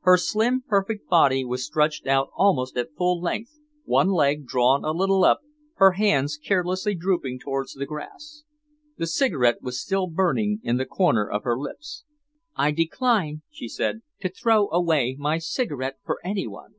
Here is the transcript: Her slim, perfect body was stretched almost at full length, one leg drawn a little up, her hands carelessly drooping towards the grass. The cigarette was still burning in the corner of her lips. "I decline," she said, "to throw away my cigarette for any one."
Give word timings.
Her 0.00 0.16
slim, 0.16 0.64
perfect 0.66 1.08
body 1.08 1.44
was 1.44 1.64
stretched 1.64 2.04
almost 2.08 2.76
at 2.76 2.96
full 2.96 3.20
length, 3.20 3.60
one 3.84 4.08
leg 4.10 4.44
drawn 4.44 4.84
a 4.84 4.90
little 4.90 5.22
up, 5.22 5.42
her 5.76 5.92
hands 5.92 6.36
carelessly 6.36 6.96
drooping 6.96 7.38
towards 7.38 7.74
the 7.74 7.86
grass. 7.86 8.42
The 8.96 9.06
cigarette 9.06 9.62
was 9.62 9.80
still 9.80 10.08
burning 10.08 10.58
in 10.64 10.78
the 10.78 10.84
corner 10.84 11.30
of 11.30 11.44
her 11.44 11.56
lips. 11.56 12.02
"I 12.56 12.72
decline," 12.72 13.42
she 13.52 13.68
said, 13.68 14.02
"to 14.20 14.28
throw 14.28 14.68
away 14.70 15.14
my 15.16 15.38
cigarette 15.38 15.98
for 16.04 16.18
any 16.24 16.48
one." 16.48 16.74